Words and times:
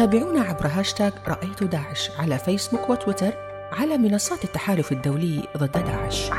تابعونا 0.00 0.40
عبر 0.40 0.66
هاشتاغ 0.66 1.12
رأيت 1.28 1.64
داعش 1.64 2.10
على 2.10 2.38
فيسبوك 2.38 2.90
وتويتر 2.90 3.32
على 3.72 3.98
منصات 3.98 4.44
التحالف 4.44 4.92
الدولي 4.92 5.48
ضد 5.56 5.72
داعش. 5.72 6.30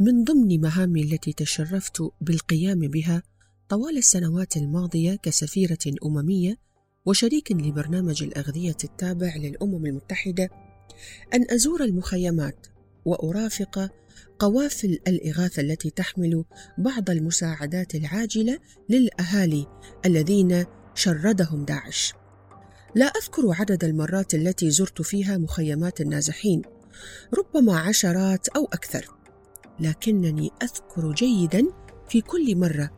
من 0.00 0.24
ضمن 0.24 0.60
مهامي 0.60 1.02
التي 1.02 1.32
تشرفت 1.32 2.02
بالقيام 2.20 2.78
بها 2.78 3.22
طوال 3.68 3.96
السنوات 3.98 4.56
الماضية 4.56 5.16
كسفيرة 5.22 5.78
أممية 6.06 6.69
وشريك 7.06 7.52
لبرنامج 7.52 8.22
الأغذية 8.22 8.76
التابع 8.84 9.36
للأمم 9.36 9.86
المتحدة 9.86 10.48
أن 11.34 11.44
أزور 11.50 11.84
المخيمات 11.84 12.66
وأرافق 13.04 13.90
قوافل 14.38 14.98
الإغاثة 15.08 15.62
التي 15.62 15.90
تحمل 15.90 16.44
بعض 16.78 17.10
المساعدات 17.10 17.94
العاجلة 17.94 18.58
للأهالي 18.88 19.66
الذين 20.06 20.64
شردهم 20.94 21.64
داعش. 21.64 22.14
لا 22.94 23.06
أذكر 23.06 23.42
عدد 23.48 23.84
المرات 23.84 24.34
التي 24.34 24.70
زرت 24.70 25.02
فيها 25.02 25.38
مخيمات 25.38 26.00
النازحين، 26.00 26.62
ربما 27.38 27.78
عشرات 27.78 28.48
أو 28.48 28.64
أكثر. 28.64 29.06
لكنني 29.80 30.50
أذكر 30.62 31.12
جيدا 31.12 31.66
في 32.08 32.20
كل 32.20 32.56
مرة 32.56 32.90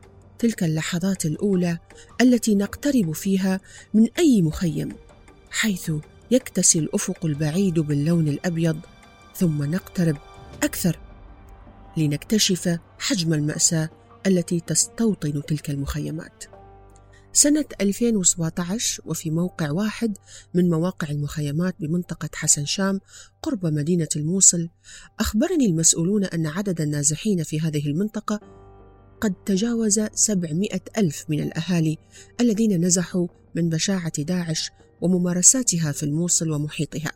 تلك 0.42 0.62
اللحظات 0.62 1.27
الأولى 1.27 1.78
التي 2.20 2.55
نقترب 2.55 3.12
فيها 3.12 3.60
من 3.95 4.09
أي 4.19 4.42
مخيم، 4.42 4.88
حيث 5.50 5.92
يكتسي 6.30 6.78
الأفق 6.78 7.27
البعيد 7.27 7.78
باللون 7.78 8.28
الأبيض، 8.28 8.80
ثم 9.36 9.62
نقترب 9.62 10.17
أكثر 10.62 10.98
لنكتشف 11.97 12.78
حجم 12.98 13.34
المأساة 13.34 13.91
التي 14.27 14.61
تستوطن 14.61 15.42
تلك 15.48 15.70
المخيمات. 15.70 16.45
سنة 17.33 17.64
2017 17.80 19.02
وفي 19.06 19.30
موقع 19.30 19.70
واحد 19.70 20.19
من 20.55 20.70
مواقع 20.70 21.11
المخيمات 21.11 21.74
بمنطقة 21.80 22.28
حسن 22.34 22.64
شام 22.64 23.00
قرب 23.42 23.67
مدينة 23.67 24.08
الموصل 24.17 24.69
أخبرني 25.20 25.67
المسؤولون 25.67 26.24
أن 26.24 26.47
عدد 26.47 26.80
النازحين 26.80 27.42
في 27.42 27.61
هذه 27.61 27.86
المنطقة 27.86 28.41
قد 29.23 29.34
تجاوز 29.47 30.01
700 30.15 30.69
ألف 30.98 31.25
من 31.28 31.41
الأهالي 31.41 31.98
الذين 32.41 32.84
نزحوا 32.84 33.27
من 33.55 33.69
بشاعة 33.69 34.23
داعش 34.23 34.70
وممارساتها 35.01 35.92
في 35.92 36.03
الموصل 36.03 36.51
ومحيطها. 36.51 37.12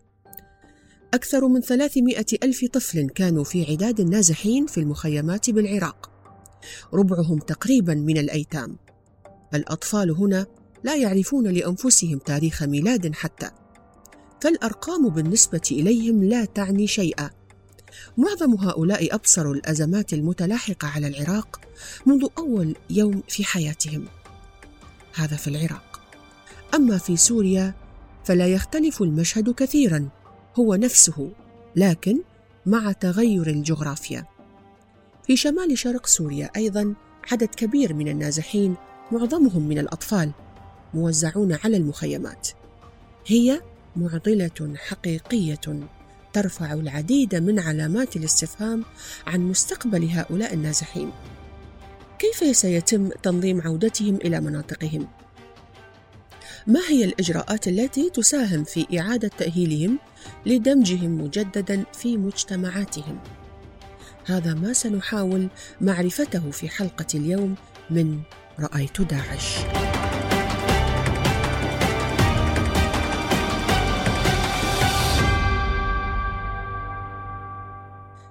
أكثر 1.15 1.49
من 1.49 1.61
300 1.61 2.25
ألف 2.43 2.65
طفل 2.73 3.09
كانوا 3.09 3.45
في 3.45 3.73
عداد 3.73 4.01
النازحين 4.01 4.67
في 4.67 4.79
المخيمات 4.81 5.51
بالعراق. 5.51 6.11
ربعهم 6.95 7.39
تقريبا 7.39 7.95
من 7.95 8.19
الأيتام. 8.19 8.77
الأطفال 9.55 10.11
هنا 10.11 10.47
لا 10.85 10.97
يعرفون 10.97 11.47
لأنفسهم 11.47 12.19
تاريخ 12.19 12.63
ميلاد 12.63 13.15
حتى. 13.15 13.51
فالأرقام 14.41 15.09
بالنسبة 15.09 15.69
إليهم 15.73 16.25
لا 16.25 16.45
تعني 16.45 16.87
شيئا. 16.87 17.31
معظم 18.17 18.55
هؤلاء 18.55 19.15
أبصروا 19.15 19.55
الأزمات 19.55 20.13
المتلاحقة 20.13 20.89
على 20.89 21.07
العراق 21.07 21.61
منذ 22.07 22.27
أول 22.39 22.77
يوم 22.91 23.23
في 23.29 23.45
حياتهم. 23.45 24.05
هذا 25.15 25.37
في 25.37 25.49
العراق. 25.49 26.01
أما 26.75 26.99
في 26.99 27.17
سوريا 27.17 27.75
فلا 28.25 28.47
يختلف 28.47 29.03
المشهد 29.03 29.51
كثيرا 29.51 30.09
هو 30.59 30.75
نفسه 30.75 31.31
لكن 31.77 32.21
مع 32.67 32.93
تغير 32.93 33.47
الجغرافيا. 33.47 34.25
في 35.27 35.37
شمال 35.37 35.79
شرق 35.79 36.07
سوريا 36.07 36.51
أيضا 36.57 36.95
عدد 37.33 37.49
كبير 37.49 37.95
من 37.95 38.09
النازحين 38.09 38.77
معظمهم 39.13 39.69
من 39.69 39.79
الأطفال 39.79 40.33
موزعون 40.95 41.53
على 41.65 41.77
المخيمات. 41.77 42.49
هي 43.27 43.61
معضلة 43.97 44.75
حقيقية. 44.77 45.89
ترفع 46.37 46.73
العديد 46.73 47.35
من 47.35 47.61
علامات 47.61 48.17
الاستفهام 48.17 48.85
عن 49.27 49.41
مستقبل 49.41 50.05
هؤلاء 50.05 50.55
النازحين. 50.55 51.11
كيف 52.19 52.57
سيتم 52.57 53.09
تنظيم 53.09 53.61
عودتهم 53.61 54.17
إلى 54.17 54.41
مناطقهم؟ 54.41 55.09
ما 56.67 56.81
هي 56.89 57.05
الإجراءات 57.05 57.69
التي 57.69 58.11
تساهم 58.11 58.65
في 58.65 59.01
إعادة 59.01 59.31
تأهيلهم 59.39 59.99
لدمجهم 60.47 61.21
مجددا 61.21 61.85
في 61.93 62.17
مجتمعاتهم؟ 62.17 63.19
هذا 64.25 64.55
ما 64.55 64.73
سنحاول 64.73 65.49
معرفته 65.81 66.51
في 66.51 66.69
حلقة 66.69 67.07
اليوم 67.15 67.55
من 67.91 68.21
رأيت 68.59 69.01
داعش. 69.01 69.59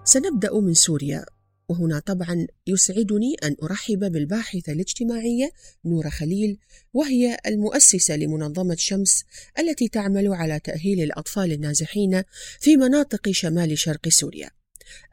سنبدأ 0.08 0.60
من 0.60 0.74
سوريا 0.74 1.26
وهنا 1.70 2.00
طبعا 2.00 2.48
يسعدني 2.68 3.36
أن 3.44 3.56
أرحب 3.64 4.00
بالباحثة 4.12 4.72
الاجتماعية 4.72 5.52
نورة 5.86 6.10
خليل 6.10 6.58
وهي 6.94 7.38
المؤسسة 7.48 8.16
لمنظمة 8.16 8.76
شمس 8.80 9.24
التي 9.60 9.88
تعمل 9.88 10.34
على 10.34 10.60
تأهيل 10.60 11.02
الأطفال 11.02 11.52
النازحين 11.52 12.24
في 12.60 12.78
مناطق 12.78 13.32
شمال 13.32 13.78
شرق 13.78 14.10
سوريا. 14.10 14.50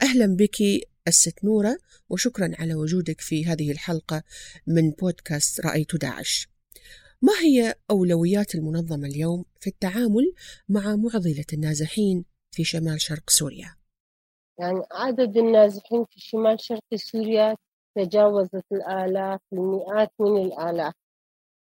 أهلا 0.03 0.26
بك 0.26 0.56
الست 1.09 1.44
نورة 1.44 1.78
وشكرا 2.09 2.50
على 2.59 2.74
وجودك 2.74 3.20
في 3.20 3.47
هذه 3.47 3.70
الحلقة 3.70 4.22
من 4.66 4.91
بودكاست 4.91 5.60
رأيت 5.60 5.97
داعش. 5.97 6.48
ما 7.22 7.32
هي 7.42 7.74
أولويات 7.91 8.54
المنظمة 8.54 9.09
اليوم 9.09 9.44
في 9.60 9.66
التعامل 9.66 10.32
مع 10.69 10.97
معضلة 10.97 11.44
النازحين 11.53 12.24
في 12.50 12.64
شمال 12.64 13.00
شرق 13.00 13.30
سوريا؟ 13.30 13.81
يعني 14.62 14.82
عدد 14.92 15.36
النازحين 15.36 16.04
في 16.04 16.20
شمال 16.20 16.60
شرق 16.60 16.94
سوريا 16.94 17.56
تجاوزت 17.96 18.64
الآلاف 18.72 19.40
المئات 19.52 20.12
من 20.20 20.36
الآلاف. 20.42 20.94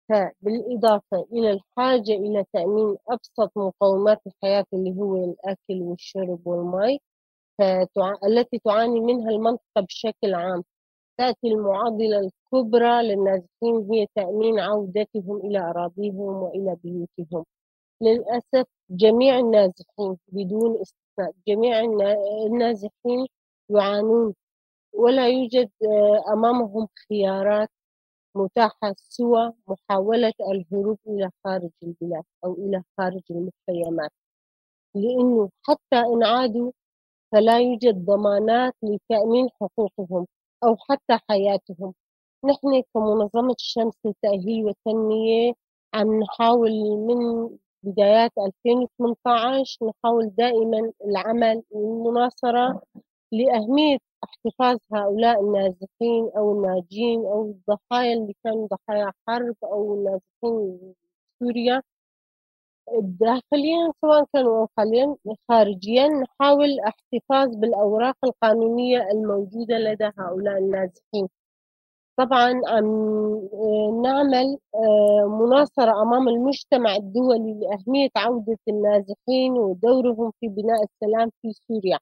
فبالإضافة 0.09 1.27
إلى 1.33 1.51
الحاجة 1.51 2.13
إلى 2.13 2.45
تأمين 2.53 2.97
أبسط 3.09 3.53
مقومات 3.59 4.21
الحياة 4.27 4.65
اللي 4.75 4.91
هو 5.01 5.25
الأكل 5.25 5.83
والشرب 5.83 6.47
والماء 6.47 6.99
التي 8.27 8.59
تعاني 8.65 9.01
منها 9.01 9.31
المنطقة 9.31 9.81
بشكل 9.89 10.35
عام. 10.35 10.65
تأتي 11.19 11.49
المعضلة 11.49 12.19
الكبرى 12.21 13.03
للنازحين 13.03 13.89
هي 13.93 14.07
تأمين 14.17 14.61
عودتهم 14.61 15.37
إلى 15.37 15.59
أراضيهم 15.59 16.43
وإلى 16.43 16.77
بيوتهم. 16.85 17.45
للأسف 18.03 18.67
جميع 18.91 19.39
النازحين 19.39 20.17
بدون 20.29 20.83
جميع 21.49 21.81
النازحين 22.47 23.27
يعانون. 23.71 24.35
ولا 24.95 25.29
يوجد 25.29 25.71
آه، 25.85 26.33
أمامهم 26.33 26.89
خيارات 27.09 27.69
متاحة 28.37 28.95
سوى 28.99 29.53
محاولة 29.69 30.33
الهروب 30.53 30.99
إلى 31.09 31.31
خارج 31.45 31.71
البلاد 31.83 32.25
أو 32.45 32.53
إلى 32.55 32.83
خارج 32.99 33.23
المخيمات. 33.31 34.11
لأنه 34.97 35.51
حتى 35.69 35.97
إن 36.15 36.25
عادوا 36.25 36.73
فلا 37.33 37.59
يوجد 37.61 38.05
ضمانات 38.07 38.75
لتأمين 38.83 39.49
حقوقهم 39.61 40.27
أو 40.65 40.77
حتى 40.91 41.19
حياتهم. 41.31 41.95
نحن 42.45 42.83
كمنظمة 42.95 43.55
الشمس 43.61 43.95
للتأهيل 44.05 44.65
والتنمية 44.65 45.53
عم 45.95 46.21
نحاول 46.21 46.71
من 47.09 47.51
بدايات 47.83 48.33
2018 48.39 49.87
نحاول 49.87 50.31
دائما 50.39 50.93
العمل 51.05 51.63
والمناصرة 51.71 52.83
لأهمية 53.33 53.99
احتفاظ 54.25 54.79
هؤلاء 54.93 55.41
النازحين 55.41 56.31
أو 56.37 56.53
الناجين 56.53 57.21
أو 57.21 57.43
الضحايا 57.51 58.13
اللي 58.13 58.35
كانوا 58.45 58.67
ضحايا 58.67 59.13
حرب 59.29 59.57
أو 59.65 59.95
النازحين 59.95 60.95
سوريا. 61.41 61.83
داخليا 63.01 63.93
سواء 64.01 64.25
كانوا 64.35 64.67
خارجيا 64.77 65.17
خارجيا 65.49 66.09
نحاول 66.09 66.81
احتفاظ 66.81 67.57
بالأوراق 67.57 68.17
القانونية 68.25 69.11
الموجودة 69.11 69.79
لدى 69.79 70.11
هؤلاء 70.19 70.59
النازحين. 70.59 71.29
طبعا 72.17 72.61
عم 72.69 72.85
آه، 73.53 74.01
نعمل 74.03 74.59
آه، 74.75 75.27
مناصرة 75.41 76.03
أمام 76.03 76.29
المجتمع 76.29 76.97
الدولي 76.97 77.55
لأهمية 77.61 78.09
عودة 78.17 78.59
النازحين 78.69 79.53
ودورهم 79.53 80.33
في 80.41 80.49
بناء 80.49 80.83
السلام 80.83 81.31
في 81.43 81.53
سوريا. 81.69 81.99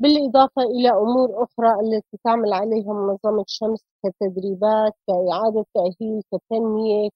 بالإضافة 0.00 0.62
إلى 0.62 0.90
أمور 0.90 1.44
أخرى 1.44 1.68
التي 1.80 2.18
تعمل 2.24 2.52
عليها 2.52 2.92
منظمة 2.92 3.44
شمس 3.48 3.84
كتدريبات 4.06 4.92
كإعادة 5.08 5.66
تأهيل 5.74 6.22
كتنمية 6.32 7.08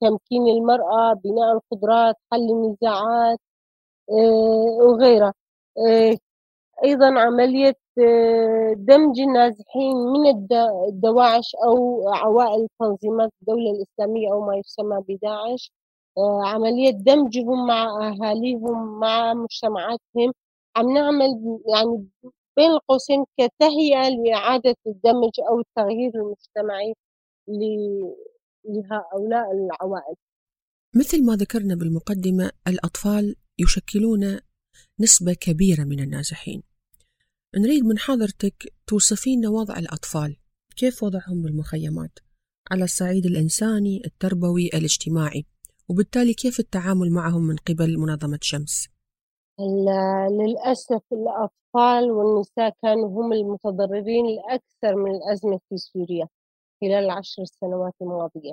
تمكين 0.00 0.48
المرأة 0.48 1.12
بناء 1.14 1.52
القدرات 1.52 2.16
حل 2.32 2.50
النزاعات 2.50 3.38
آه، 4.10 4.84
وغيرها. 4.84 5.34
أيضا 6.84 7.20
عملية 7.20 7.74
دمج 8.74 9.20
النازحين 9.20 9.96
من 9.96 10.26
الدواعش 10.88 11.56
أو 11.66 12.08
عوائل 12.08 12.68
تنظيمات 12.80 13.30
الدولة 13.42 13.70
الإسلامية 13.70 14.32
أو 14.32 14.46
ما 14.46 14.56
يسمى 14.56 15.04
بداعش. 15.08 15.72
عملية 16.44 16.90
دمجهم 16.90 17.66
مع 17.66 18.08
أهاليهم 18.08 18.98
مع 19.00 19.34
مجتمعاتهم. 19.34 20.32
عم 20.76 20.92
نعمل 20.94 21.60
يعني 21.72 22.08
بين 22.56 22.70
القوسين 22.70 23.24
كتهيئة 23.38 24.08
لإعادة 24.08 24.76
الدمج 24.86 25.30
أو 25.48 25.60
التغيير 25.60 26.12
المجتمعي 26.14 26.94
لهؤلاء 28.64 29.52
العوائل. 29.52 30.14
مثل 30.96 31.26
ما 31.26 31.36
ذكرنا 31.36 31.74
بالمقدمة 31.74 32.50
الأطفال 32.68 33.36
يشكلون 33.58 34.40
نسبة 35.00 35.34
كبيرة 35.40 35.84
من 35.84 36.00
النازحين. 36.00 36.62
نريد 37.56 37.84
من 37.84 37.98
حضرتك 37.98 38.72
توصفين 38.86 39.46
وضع 39.46 39.78
الأطفال. 39.78 40.36
كيف 40.76 41.02
وضعهم 41.02 41.42
بالمخيمات؟ 41.42 42.10
على 42.70 42.84
الصعيد 42.84 43.26
الإنساني 43.26 44.02
التربوي 44.04 44.66
الاجتماعي. 44.74 45.44
وبالتالي 45.88 46.34
كيف 46.34 46.60
التعامل 46.60 47.10
معهم 47.10 47.42
من 47.42 47.56
قبل 47.56 47.98
منظمة 47.98 48.38
شمس؟ 48.42 48.88
للأسف 50.30 51.02
الأطفال 51.12 52.10
والنساء 52.10 52.74
كانوا 52.82 53.08
هم 53.08 53.32
المتضررين 53.32 54.26
الأكثر 54.26 54.96
من 54.96 55.10
الأزمة 55.14 55.60
في 55.68 55.76
سوريا 55.76 56.28
خلال 56.80 57.04
العشر 57.04 57.44
سنوات 57.44 57.94
الماضية 58.02 58.52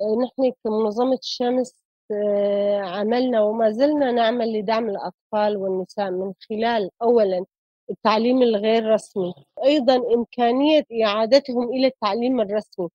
آه، 0.00 0.16
نحن 0.24 0.52
كمنظمة 0.64 1.18
شمس 1.22 1.74
آه، 2.10 2.80
عملنا 2.80 3.42
وما 3.42 3.70
زلنا 3.70 4.12
نعمل 4.12 4.58
لدعم 4.58 4.88
الأطفال 4.88 5.56
والنساء 5.56 6.10
من 6.10 6.32
خلال 6.48 6.90
أولا 7.02 7.44
التعليم 7.90 8.42
الغير 8.42 8.90
رسمي. 8.90 9.34
أيضا 9.64 9.96
إمكانية 10.14 10.84
إعادتهم 11.04 11.68
إلى 11.68 11.86
التعليم 11.86 12.40
الرسمي. 12.40 12.88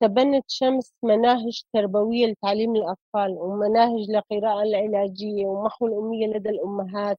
تبنت 0.00 0.44
شمس 0.48 0.92
مناهج 1.02 1.62
تربوية 1.72 2.26
لتعليم 2.26 2.76
الأطفال 2.76 3.30
ومناهج 3.38 4.10
للقراءة 4.10 4.62
العلاجية 4.62 5.46
ومحو 5.46 5.86
الأمية 5.86 6.26
لدى 6.26 6.48
الأمهات 6.50 7.18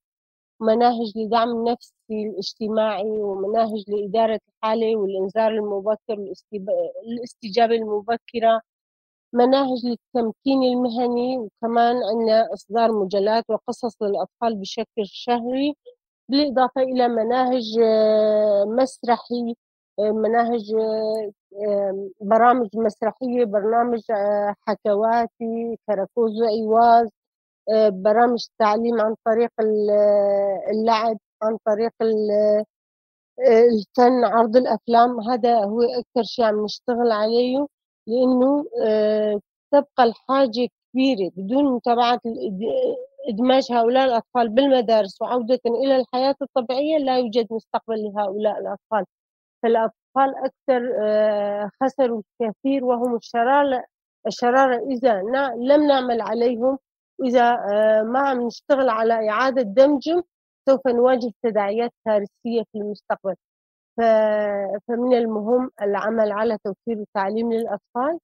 مناهج 0.61 1.13
لدعم 1.17 1.49
النفسي 1.49 1.93
الاجتماعي 2.11 3.03
ومناهج 3.21 3.83
لإدارة 3.87 4.39
الحالة 4.49 4.95
والإنذار 4.95 5.51
المبكر 5.51 6.19
والاستجابة 7.05 7.75
المبكرة 7.75 8.61
مناهج 9.33 9.85
للتمكين 9.85 10.63
المهني 10.63 11.37
وكمان 11.37 11.95
عندنا 12.03 12.53
إصدار 12.53 12.91
مجلات 12.91 13.43
وقصص 13.49 14.01
للأطفال 14.01 14.55
بشكل 14.55 15.05
شهري. 15.05 15.75
بالإضافة 16.29 16.81
إلى 16.81 17.07
مناهج 17.07 17.79
آه، 17.83 18.65
مسرحي 18.65 19.55
آه، 19.99 20.11
مناهج 20.11 20.73
آه، 20.75 22.09
برامج 22.21 22.69
مسرحية 22.77 23.45
برنامج 23.45 24.01
حكواتي 24.67 25.77
كراكوز 25.87 26.41
وإيواز 26.41 27.09
برامج 27.89 28.47
تعليم 28.59 29.01
عن 29.01 29.15
طريق 29.25 29.51
اللعب 30.71 31.17
عن 31.43 31.57
طريق 31.65 31.91
الفن 33.39 34.23
عرض 34.25 34.55
الأفلام. 34.57 35.19
هذا 35.19 35.63
هو 35.63 35.81
أكثر 35.81 36.23
شيء 36.23 36.45
عم 36.45 36.63
نشتغل 36.63 37.11
عليه 37.11 37.67
لأنه 38.07 38.65
تبقى 39.71 40.03
الحاجة 40.03 40.67
كبيرة 40.95 41.31
بدون 41.37 41.73
متابعة 41.75 42.21
إدماج 43.29 43.71
هؤلاء 43.71 44.05
الأطفال 44.05 44.49
بالمدارس 44.49 45.21
وعودة 45.21 45.59
إلى 45.65 45.95
الحياة 45.95 46.35
الطبيعية 46.41 46.97
لا 46.97 47.17
يوجد 47.17 47.47
مستقبل 47.51 48.03
لهؤلاء 48.03 48.59
الأطفال. 48.59 49.05
فالأطفال 49.63 50.35
أكثر 50.45 50.93
آه، 51.03 51.69
خسروا 51.81 52.21
الكثير 52.41 52.85
وهم 52.85 53.15
الشرارة 53.15 53.83
الشرارة 54.27 54.75
إذا 54.91 55.21
لم 55.57 55.87
نعمل 55.87 56.21
عليهم 56.21 56.79
إذا 57.23 57.51
آه، 57.73 58.03
ما 58.03 58.19
عم 58.19 58.47
نشتغل 58.47 58.89
على 58.89 59.29
إعادة 59.29 59.61
دمجهم 59.61 60.23
سوف 60.69 60.87
نواجه 60.87 61.31
تداعيات 61.43 61.91
كارثية 62.05 62.63
في 62.71 62.77
المستقبل. 62.77 63.35
فمن 64.87 65.13
المهم 65.13 65.71
العمل 65.81 66.31
على 66.31 66.57
توفير 66.63 66.97
التعليم 67.01 67.53
للأطفال 67.53 68.19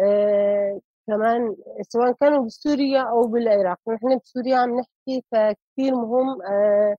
آه، 0.00 0.80
كمان 1.06 1.56
سواء 1.88 2.12
كانوا 2.20 2.44
بسوريا 2.46 3.00
أو 3.02 3.22
بالعراق. 3.26 3.78
نحن 3.88 4.18
بسوريا 4.18 4.56
عم 4.56 4.70
نحكي 4.80 5.22
فكثير 5.32 5.94
مهم 5.94 6.42
آه، 6.42 6.96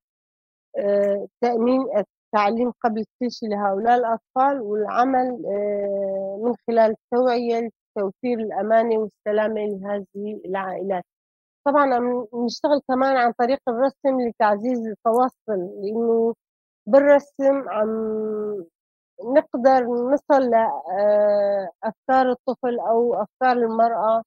آه، 0.77 1.27
تأمين 1.41 1.81
التعليم 1.97 2.71
قبل 2.83 3.05
كل 3.19 3.31
شيء 3.31 3.49
لهؤلاء 3.49 3.97
الأطفال 3.97 4.61
والعمل 4.61 5.45
آه، 5.45 6.41
من 6.43 6.53
خلال 6.67 6.95
التوعية 7.13 7.69
لتوفير 7.97 8.39
الأمانة 8.39 8.97
والسلامة 8.97 9.61
لهذه 9.65 10.41
العائلات. 10.45 11.03
طبعا 11.65 11.95
عم 11.95 12.27
نشتغل 12.45 12.81
كمان 12.89 13.17
عن 13.17 13.31
طريق 13.39 13.59
الرسم 13.69 14.21
لتعزيز 14.29 14.87
التواصل 14.87 15.59
لأنه 15.81 16.33
بالرسم 16.87 17.69
عم 17.69 17.89
نقدر 19.23 19.83
نصل 19.85 20.49
لأفكار 20.49 22.31
الطفل 22.31 22.79
أو 22.79 23.13
أفكار 23.21 23.51
المرأة 23.57 24.23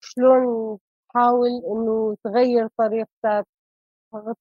شلون 0.00 0.78
تحاول 1.10 1.48
إنه 1.72 2.16
تغير 2.24 2.68
طريقتها 2.78 3.44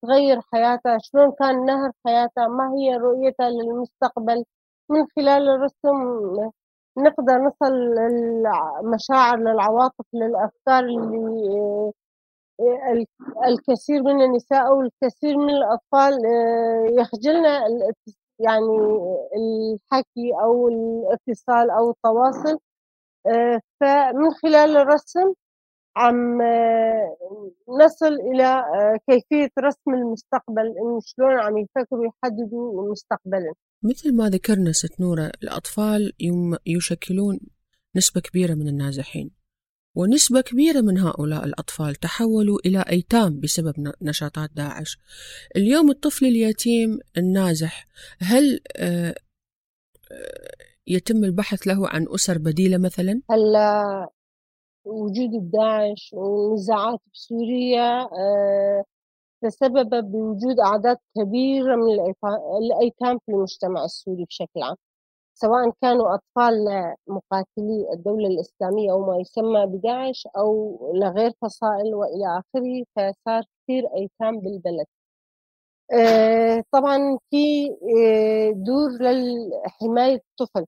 تغير 0.01 0.41
حياتها 0.53 0.97
شلون 1.01 1.31
كان 1.31 1.65
نهر 1.65 1.91
حياتها 2.05 2.47
ما 2.47 2.73
هي 2.75 2.97
رؤيتها 2.97 3.49
للمستقبل. 3.49 4.45
من 4.89 5.05
خلال 5.15 5.49
الرسم 5.49 5.97
نقدر 6.97 7.37
نصل 7.37 7.73
المشاعر 8.79 9.37
للعواطف 9.37 10.05
للأفكار 10.13 10.83
اللي 10.83 11.93
الكثير 13.47 14.03
من 14.03 14.21
النساء 14.21 14.67
أو 14.67 14.81
الكثير 14.81 15.37
من 15.37 15.49
الأطفال 15.49 16.13
يخجلنا 16.99 17.67
يعني 18.39 18.77
الحكي 19.37 20.33
أو 20.43 20.67
الاتصال 20.67 21.69
أو 21.69 21.89
التواصل 21.89 22.59
فمن 23.79 24.31
خلال 24.41 24.77
الرسم 24.77 25.33
عم 25.97 26.41
نصل 27.83 28.13
إلى 28.13 28.63
كيفية 29.09 29.51
رسم 29.59 29.93
المستقبل 29.93 30.65
إنه 30.81 30.99
شلون 31.01 31.39
عم 31.39 31.57
يفكروا 31.57 32.05
يحددوا 32.05 32.91
مستقبلا. 32.91 33.53
مثل 33.83 34.15
ما 34.15 34.29
ذكرنا 34.29 34.71
ست 34.71 35.01
نورة 35.01 35.31
الأطفال 35.43 36.11
يشكلون 36.65 37.39
نسبة 37.95 38.21
كبيرة 38.21 38.53
من 38.53 38.67
النازحين. 38.67 39.36
ونسبة 39.97 40.41
كبيرة 40.41 40.81
من 40.81 40.97
هؤلاء 40.97 41.45
الأطفال 41.45 41.95
تحولوا 41.95 42.59
إلى 42.65 42.85
أيتام 42.89 43.39
بسبب 43.39 43.73
نشاطات 44.01 44.49
داعش 44.55 44.97
اليوم 45.55 45.89
الطفل 45.89 46.25
اليتيم 46.25 46.99
النازح 47.17 47.87
هل 48.21 48.59
آه، 48.77 49.15
آه، 50.11 50.51
يتم 50.87 51.23
البحث 51.23 51.67
له 51.67 51.87
عن 51.87 52.05
أسر 52.15 52.37
بديلة 52.37 52.77
مثلا؟ 52.77 53.21
هلا 53.31 54.09
وجود 54.85 55.33
الداعش 55.33 56.09
والنزاعات 56.13 56.99
بسوريا 57.13 58.01
آه، 58.01 58.83
تسبب 59.41 59.89
بوجود 60.11 60.59
أعداد 60.59 60.97
كبيرة 61.15 61.75
من 61.75 61.91
الأيتام 62.63 63.19
في 63.25 63.31
المجتمع 63.31 63.85
السوري 63.85 64.25
بشكل 64.25 64.63
عام 64.63 64.75
سواء 65.41 65.71
كانوا 65.81 66.15
أطفال 66.15 66.53
مقاتلي 67.07 67.87
الدولة 67.93 68.27
الإسلامية 68.27 68.91
أو 68.91 69.05
ما 69.05 69.17
يسمى 69.17 69.65
بداعش 69.65 70.27
أو 70.37 70.79
لغير 70.95 71.31
فصائل 71.41 71.95
وإلى 71.95 72.39
آخره 72.39 72.83
فصار 72.95 73.43
كثير 73.63 73.83
أيتام 73.95 74.39
بالبلد. 74.39 74.85
آه، 75.93 76.63
طبعا 76.71 77.17
في 77.31 77.67
آه، 77.69 78.51
دور 78.55 78.89
لحماية 79.01 80.21
الطفل. 80.31 80.65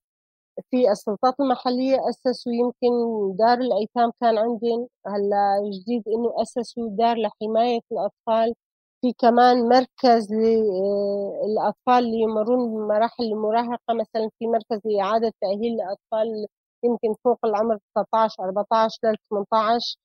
في 0.72 0.92
السلطات 0.92 1.36
المحلية 1.40 2.10
أسسوا 2.10 2.54
يمكن 2.54 2.90
دار 3.38 3.58
الأيتام 3.60 4.12
كان 4.22 4.38
عندهم 4.38 4.88
هلا 5.08 5.72
جديد 5.82 6.04
إنه 6.08 6.34
أسسوا 6.42 6.90
دار 6.92 7.18
لحماية 7.18 7.80
الأطفال 7.92 8.54
في 9.02 9.14
كمان 9.14 9.70
مركز 9.70 10.28
للأطفال 10.34 12.04
اللي 12.06 12.20
يمرون 12.20 12.70
بمراحل 12.74 13.24
المراهقة 13.24 13.94
مثلا 13.94 14.30
في 14.40 14.48
مركز 14.48 14.82
لإعادة 14.86 15.34
تأهيل 15.42 15.78
لأطفال 15.78 16.48
يمكن 16.84 17.14
فوق 17.24 17.40
العمر 17.46 17.78
19 17.96 18.44
14 18.44 19.12
ل 19.14 19.16
18 19.30 19.98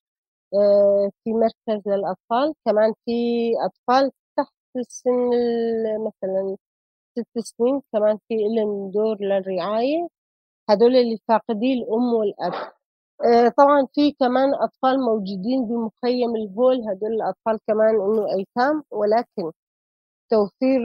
في 1.24 1.32
مركز 1.32 1.82
للأطفال. 1.88 2.54
كمان 2.66 2.94
في 3.06 3.12
أطفال 3.66 4.10
تحت 4.38 4.52
السن 4.76 5.30
مثلا 6.06 6.56
ست 7.18 7.38
سنين 7.38 7.82
كمان 7.92 8.18
في 8.28 8.34
لهم 8.56 8.90
دور 8.90 9.16
للرعاية. 9.20 10.08
هدول 10.70 10.96
اللي 10.96 11.18
فاقدي 11.28 11.74
الأم 11.74 12.14
والأب. 12.14 12.52
آه، 12.54 12.84
طبعا 13.59 13.87
في 13.94 14.12
كمان 14.12 14.54
أطفال 14.54 15.00
موجودين 15.00 15.64
بمخيم 15.68 16.37
الهول 16.37 16.76
هدول 16.88 17.12
الأطفال 17.12 17.59
كمان 17.68 17.94
إنه 18.00 18.26
أيتام 18.35 18.83
ولكن 18.90 19.52
توفير 20.30 20.80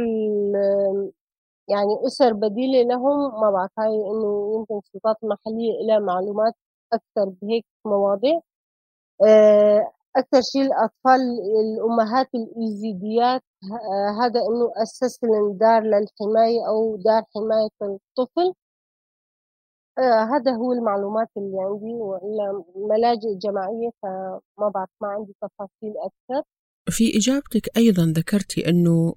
يعني 1.69 2.07
أسر 2.07 2.33
بديلة 2.33 2.81
لهم 2.83 3.41
ما 3.41 3.51
بعرف 3.51 3.71
هاي 3.79 3.89
إنه 3.89 4.53
يمكن 4.55 4.77
السلطات 4.77 5.17
المحلية 5.23 5.73
لها 5.87 5.99
معلومات 5.99 6.53
أكثر 6.93 7.29
بهيك 7.41 7.65
مواضيع. 7.85 8.39
آه، 9.27 9.91
أكثر 10.17 10.41
شيء 10.41 10.61
الأطفال 10.63 11.21
الأمهات 11.61 12.29
الإيزيديات 12.35 13.41
آه، 13.73 14.23
هذا 14.25 14.39
إنه 14.41 14.73
أسس 14.83 15.23
لهم 15.23 15.53
دار 15.57 15.83
للحماية 15.83 16.67
أو 16.69 16.95
دار 16.97 17.23
حماية 17.35 17.69
الطفل. 17.81 18.47
آه، 18.49 18.68
هذا 20.05 20.51
هو 20.51 20.73
المعلومات 20.73 21.27
اللي 21.37 21.57
عندي 21.59 21.93
وإلا 21.93 22.63
ملاجئ 22.75 23.37
جماعية 23.43 23.89
فما 24.01 24.69
بعرف 24.75 24.89
ما 25.01 25.07
عندي 25.07 25.33
تفاصيل 25.41 25.93
أكثر. 25.97 26.43
في 26.89 27.17
إجابتك 27.17 27.77
أيضا 27.77 28.05
ذكرتي 28.05 28.69
أنه 28.69 29.15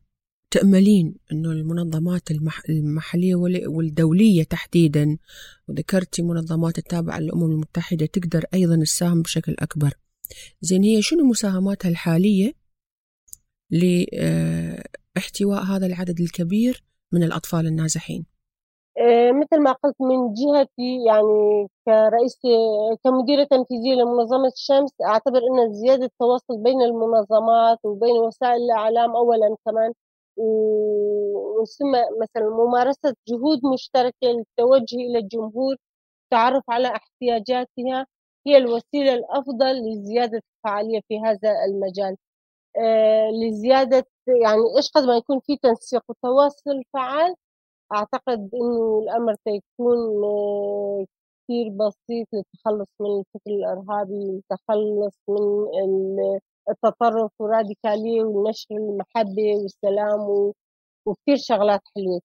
تأملين 0.50 1.14
أنه 1.32 1.50
المنظمات 1.50 2.30
المح 2.30 2.62
المحلية 2.68 3.34
والدولية 3.66 4.44
تحديدا 4.44 5.18
وذكرتي 5.68 6.22
منظمات 6.22 6.78
التابعة 6.78 7.18
للأمم 7.18 7.52
المتحدة 7.52 8.06
تقدر 8.06 8.44
أيضا 8.54 8.76
تساهم 8.76 9.22
بشكل 9.22 9.56
أكبر. 9.58 9.94
زين 10.60 10.82
هي 10.82 11.02
شنو 11.02 11.24
مساهماتها 11.24 11.88
الحالية 11.88 12.52
لاحتواء 13.70 15.62
هذا 15.62 15.86
العدد 15.86 16.20
الكبير 16.20 16.84
من 17.12 17.22
الأطفال 17.22 17.66
النازحين؟ 17.66 18.20
آه، 18.20 18.31
مثل 19.32 19.60
ما 19.62 19.72
قلت 19.72 19.96
من 20.00 20.34
جهتي 20.34 21.04
يعني 21.06 21.68
كرئيس 21.86 22.38
كمديرة 23.04 23.44
تنفيذية 23.44 23.94
لمنظمة 23.94 24.48
الشمس 24.48 24.90
أعتبر 25.02 25.38
أن 25.38 25.72
زيادة 25.72 26.04
التواصل 26.04 26.58
بين 26.62 26.82
المنظمات 26.82 27.78
وبين 27.84 28.16
وسائل 28.16 28.62
الإعلام 28.62 29.16
أولا 29.16 29.56
كمان 29.66 29.92
وثم 30.36 31.92
مثلا 32.22 32.48
ممارسة 32.50 33.14
جهود 33.28 33.60
مشتركة 33.74 34.16
للتوجه 34.22 34.96
إلى 34.96 35.18
الجمهور 35.18 35.76
التعرف 36.24 36.64
على 36.70 36.88
احتياجاتها 36.88 38.06
هي 38.46 38.56
الوسيلة 38.56 39.14
الأفضل 39.14 39.72
لزيادة 39.90 40.42
الفعالية 40.58 41.00
في 41.08 41.20
هذا 41.20 41.50
المجال. 41.68 42.16
آه، 42.78 43.30
لزيادة 43.30 44.06
يعني 44.26 44.60
إيش 44.76 44.90
قد 44.90 45.04
ما 45.04 45.16
يكون 45.16 45.40
في 45.40 45.56
تنسيق 45.56 46.02
وتواصل 46.08 46.82
فعال 46.92 47.34
أعتقد 47.92 48.50
إنه 48.54 48.98
الأمر 49.02 49.34
سيكون 49.44 50.24
آه، 50.24 51.04
كثير 51.44 51.68
بسيط 51.70 52.28
للتخلص 52.32 52.88
من 53.00 53.06
الفكر 53.18 53.50
الإرهابي 53.50 54.14
للتخلص 54.14 55.16
من 55.28 55.38
التطرف 56.70 57.30
والراديكالية 57.40 58.24
ونشر 58.24 58.66
المحبة 58.76 59.56
والسلام 59.62 60.20
وكثير 61.06 61.36
شغلات 61.36 61.80
حلوة. 61.96 62.20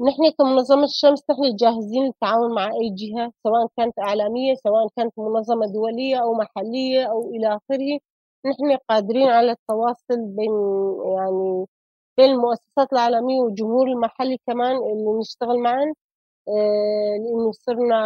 نحن 0.00 0.30
كمنظمة 0.38 0.84
الشمس 0.84 1.22
نحن 1.30 1.56
جاهزين 1.56 2.04
للتعاون 2.06 2.54
مع 2.54 2.66
أي 2.66 2.90
جهة 2.94 3.32
سواء 3.44 3.66
كانت 3.76 3.98
إعلامية 3.98 4.54
سواء 4.54 4.88
كانت 4.96 5.12
منظمة 5.18 5.66
دولية 5.66 6.16
أو 6.22 6.34
محلية 6.34 7.04
أو 7.04 7.30
إلى 7.30 7.48
آخره. 7.48 7.98
نحن 8.46 8.76
قادرين 8.88 9.28
على 9.28 9.52
التواصل 9.52 10.20
بين 10.36 10.52
يعني 11.16 11.66
بين 12.20 12.30
المؤسسات 12.30 12.92
العالمية 12.92 13.40
والجمهور 13.40 13.86
المحلي 13.88 14.36
كمان 14.46 14.76
اللي 14.76 15.20
نشتغل 15.20 15.58
معا 15.58 15.84
آه، 16.48 17.14
لأنه 17.22 17.52
صرنا 17.52 18.00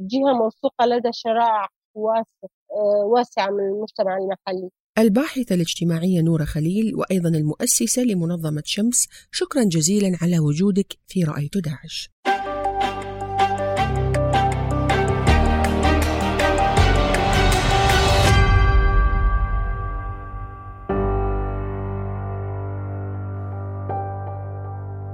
جهة 0.00 0.32
موثوقة 0.32 0.86
لدى 0.86 1.10
شرائع 1.12 1.68
آه، 1.96 3.04
واسعة 3.04 3.50
من 3.50 3.64
المجتمع 3.64 4.16
المحلي. 4.16 4.70
الباحثة 4.98 5.54
الاجتماعية 5.54 6.20
نورة 6.20 6.44
خليل 6.44 6.94
وأيضا 6.96 7.28
المؤسسة 7.28 8.02
لمنظمة 8.02 8.62
شمس 8.64 9.08
شكرا 9.30 9.64
جزيلا 9.64 10.18
على 10.22 10.38
وجودك 10.38 10.98
في 11.06 11.24
رأيت 11.24 11.56
داعش 11.58 12.10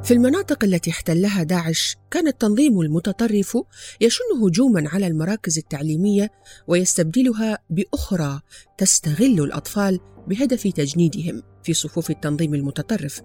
في 0.08 0.14
المناطق 0.14 0.64
التي 0.64 0.90
احتلها 0.90 1.42
داعش 1.42 1.96
كان 2.10 2.26
التنظيم 2.26 2.80
المتطرف 2.80 3.58
يشن 4.00 4.24
هجوما 4.42 4.88
على 4.88 5.06
المراكز 5.06 5.58
التعليمية 5.58 6.30
ويستبدلها 6.68 7.58
بأخرى 7.70 8.40
تستغل 8.78 9.40
الأطفال 9.40 10.00
بهدف 10.28 10.62
تجنيدهم 10.62 11.42
في 11.62 11.74
صفوف 11.74 12.10
التنظيم 12.10 12.54
المتطرف. 12.54 13.20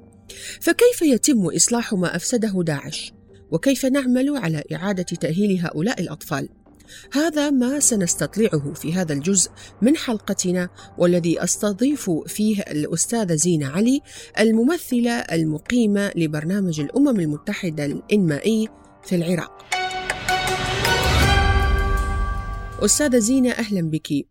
فكيف 0.62 1.02
يتم 1.02 1.56
إصلاح 1.56 1.94
ما 1.94 2.16
أفسده 2.16 2.64
داعش؟ 2.64 3.14
وكيف 3.52 3.86
نعمل 3.86 4.38
على 4.38 4.64
إعادة 4.74 5.04
تأهيل 5.04 5.60
هؤلاء 5.60 6.02
الأطفال؟ 6.02 6.50
هذا 7.12 7.50
ما 7.50 7.80
سنستطلعه 7.80 8.74
في 8.74 8.94
هذا 8.94 9.14
الجزء 9.14 9.52
من 9.82 9.98
حلقتنا 9.98 10.70
والذي 10.98 11.44
أستضيف 11.44 12.10
فيه 12.28 12.62
الأستاذة 12.62 13.36
زينة 13.36 13.68
علي 13.68 14.02
الممثلة 14.40 15.12
المقيمة 15.12 16.12
لبرنامج 16.16 16.80
الأمم 16.80 17.20
المتحدة 17.20 17.86
الإنمائي 17.86 18.68
في 19.04 19.16
العراق. 19.16 19.66
أستاذة 22.80 23.18
زينة 23.18 23.52
أهلا 23.52 23.90
بك. 23.90 24.28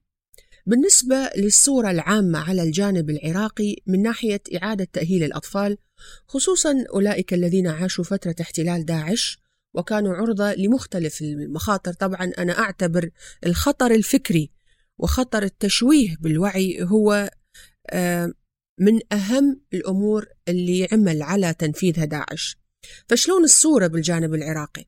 بالنسبة 0.66 1.30
للصورة 1.37 1.90
العامة 1.90 2.38
على 2.38 2.62
الجانب 2.62 3.11
العراقي 3.11 3.76
من 3.87 4.02
ناحية 4.02 4.42
إعادة 4.56 4.88
تأهيل 4.92 5.25
الأطفال 5.25 5.78
خصوصا 6.26 6.85
أولئك 6.94 7.35
الذين 7.35 7.66
عاشوا 7.66 8.04
فترة 8.04 8.35
احتلال 8.40 8.85
داعش 8.85 9.41
وكانوا 9.74 10.14
عرضة 10.14 10.54
لمختلف 10.54 11.22
المخاطر 11.22 11.92
طبعا 11.92 12.32
أنا 12.38 12.58
أعتبر 12.58 13.10
الخطر 13.46 13.90
الفكري 13.90 14.50
وخطر 14.98 15.42
التشويه 15.42 16.16
بالوعي 16.20 16.82
هو 16.82 17.30
آه، 17.90 18.32
من 18.80 19.00
أهم 19.12 19.60
الأمور 19.74 20.26
اللي 20.48 20.88
عمل 20.92 21.22
على 21.22 21.54
تنفيذها 21.54 22.04
داعش 22.04 22.56
فشلون 23.08 23.44
الصورة 23.44 23.86
بالجانب 23.86 24.34
العراقي؟ 24.34 24.84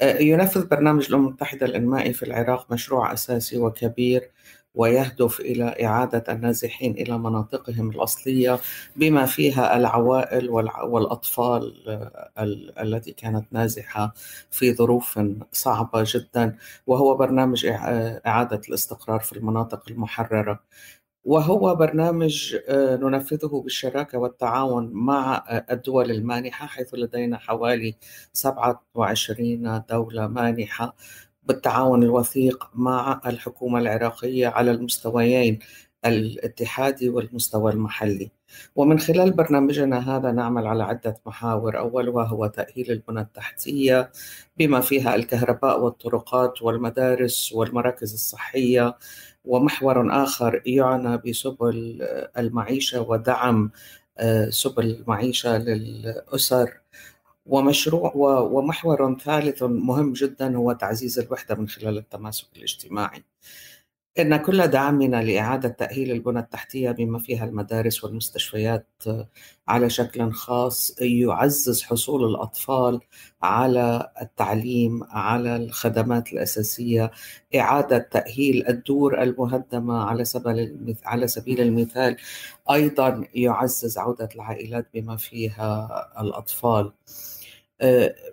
آه، 0.00 0.18
ينفذ 0.18 0.66
برنامج 0.66 1.06
الأمم 1.08 1.26
المتحدة 1.26 1.66
الإنمائي 1.66 2.12
في 2.12 2.22
العراق 2.22 2.72
مشروع 2.72 3.12
أساسي 3.12 3.58
وكبير 3.58 4.30
ويهدف 4.74 5.40
إلى 5.40 5.84
إعادة 5.84 6.24
النازحين 6.32 6.92
إلى 6.92 7.18
مناطقهم 7.18 7.90
الأصلية 7.90 8.58
بما 8.96 9.26
فيها 9.26 9.76
العوائل 9.76 10.50
والأطفال 10.84 11.74
التي 12.80 13.12
كانت 13.12 13.46
نازحة 13.52 14.14
في 14.50 14.74
ظروف 14.74 15.20
صعبة 15.52 16.04
جدا 16.06 16.56
وهو 16.86 17.16
برنامج 17.16 17.66
إعادة 18.26 18.60
الاستقرار 18.68 19.20
في 19.20 19.32
المناطق 19.32 19.82
المحررة. 19.90 20.60
وهو 21.24 21.74
برنامج 21.74 22.56
آه، 22.68 22.96
ننفذه 22.96 23.60
بالشراكة 23.64 24.18
والتعاون 24.18 24.90
مع 24.92 25.44
الدول 25.70 26.10
المانحة 26.10 26.66
حيث 26.66 26.94
لدينا 26.94 27.38
حوالي 27.38 27.94
27 28.32 29.82
دولة 29.90 30.26
مانحة. 30.26 30.94
بالتعاون 31.46 32.02
الوثيق 32.02 32.70
مع 32.74 33.20
الحكومة 33.26 33.78
العراقية 33.78 34.46
على 34.48 34.70
المستويين 34.70 35.58
الاتحادي 36.06 37.08
والمستوى 37.08 37.72
المحلي. 37.72 38.30
ومن 38.76 38.98
خلال 38.98 39.32
برنامجنا 39.32 40.16
هذا 40.16 40.32
نعمل 40.32 40.66
على 40.66 40.84
عدة 40.84 41.16
محاور. 41.26 41.78
أولها 41.78 42.24
هو 42.24 42.46
تأهيل 42.46 42.90
البنى 42.90 43.20
التحتية 43.20 44.10
بما 44.58 44.80
فيها 44.80 45.14
الكهرباء 45.14 45.80
والطرقات 45.80 46.62
والمدارس 46.62 47.52
والمراكز 47.52 48.12
الصحية. 48.12 48.96
ومحور 49.44 50.24
آخر 50.24 50.62
يعنى 50.66 51.16
بسبل 51.16 51.98
المعيشة 52.38 53.00
ودعم 53.00 53.70
آه، 54.18 54.50
سبل 54.50 54.84
المعيشة 54.90 55.58
للأسر. 55.58 56.80
ومشروع 57.46 58.12
ومحور 58.42 59.18
ثالث 59.18 59.62
مهم 59.62 60.12
جدا 60.12 60.56
هو 60.56 60.72
تعزيز 60.72 61.18
الوحدة 61.18 61.54
من 61.54 61.68
خلال 61.68 61.98
التماسك 61.98 62.46
الاجتماعي. 62.56 63.24
إن 64.18 64.36
كل 64.36 64.66
دعمنا 64.68 65.22
لإعادة 65.22 65.68
تأهيل 65.68 66.10
البنى 66.10 66.38
التحتية 66.38 66.90
بما 66.90 67.18
فيها 67.18 67.44
المدارس 67.44 68.04
والمستشفيات 68.04 68.86
على 69.68 69.90
شكل 69.90 70.32
خاص 70.32 70.96
يعزز 71.00 71.82
حصول 71.82 72.24
الأطفال 72.30 73.00
على 73.42 74.10
التعليم 74.22 75.04
على 75.04 75.56
الخدمات 75.56 76.32
الأساسية 76.32 77.10
إعادة 77.56 77.98
تأهيل 77.98 78.66
الدور 78.68 79.22
المهدمة 79.22 80.04
على 80.04 80.24
سبيل 80.24 80.96
على 81.04 81.26
سبيل 81.28 81.60
المثال 81.60 82.16
أيضا 82.70 83.24
يعزز 83.34 83.98
عودة 83.98 84.28
العائلات 84.34 84.86
بما 84.94 85.16
فيها 85.16 85.88
الأطفال. 86.20 86.92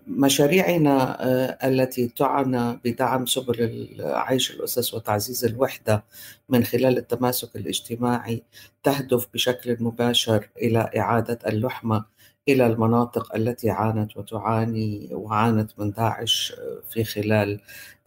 مشاريعنا 0.08 1.24
آه، 1.26 1.68
التي 1.68 2.08
تعنى 2.08 2.80
بدعم 2.86 3.26
سبل 3.26 3.88
عيش 4.00 4.52
الأسس 4.52 4.94
وتعزيز 4.94 5.46
الوحدة 5.46 6.04
من 6.50 6.64
خلال 6.64 6.98
التماسك 6.98 7.56
الاجتماعي 7.56 8.44
تهدف 8.84 9.28
بشكل 9.34 9.78
مباشر 9.84 10.50
إلى 10.58 10.90
إعادة 10.98 11.40
اللحمة 11.48 12.06
إلى 12.50 12.68
المناطق 12.68 13.36
التي 13.36 13.70
عانت 13.70 14.18
وتعاني 14.18 15.10
وعانت 15.12 15.72
من 15.80 15.92
داعش 15.92 16.54
آه، 16.60 16.82
في 16.92 17.04
خلال 17.04 17.60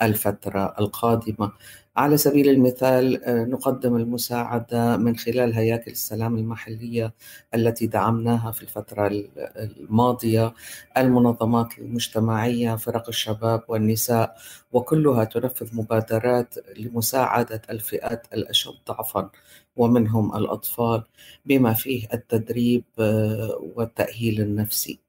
الفترة 0.02 0.74
القادمة. 0.80 1.52
على 1.96 2.16
سبيل 2.16 2.48
المثال 2.48 3.24
آه، 3.24 3.44
نقدم 3.44 3.96
المساعدة 3.96 4.96
من 4.96 5.16
خلال 5.16 5.52
هياكل 5.54 5.90
السلام 5.90 6.36
المحلية 6.36 7.14
التي 7.54 7.86
دعمناها 7.86 8.52
في 8.52 8.62
الفترة 8.62 9.10
الماضية 9.56 10.54
المنظمات 10.96 11.78
المجتمعية 11.78 12.76
فرق 12.76 13.08
الشباب 13.08 13.62
والنساء 13.68 14.36
وكلها 14.72 15.24
تنفذ 15.24 15.76
مبادرات 15.76 16.54
لمساعدة 16.78 17.62
الفئات 17.70 18.26
الأشد 18.34 18.74
ضعفا 18.88 19.30
ومنهم 19.76 20.36
الأطفال 20.36 21.02
بما 21.46 21.72
فيه 21.74 22.08
التدريب 22.14 22.84
آه، 22.98 23.58
والتأهيل 23.76 24.40
النفسي. 24.40 25.03